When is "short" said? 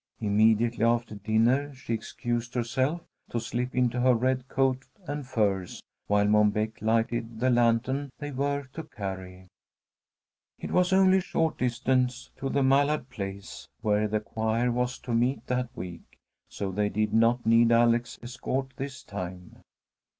11.21-11.59